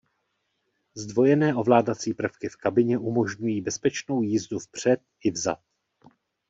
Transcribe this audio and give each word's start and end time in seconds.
Zdvojené 0.95 1.55
ovládací 1.55 2.13
prvky 2.13 2.49
v 2.49 2.55
kabině 2.55 2.97
umožňují 2.97 3.61
bezpečnou 3.61 4.21
jízdu 4.21 4.59
vpřed 4.59 5.01
i 5.23 5.31
vzad. 5.31 5.59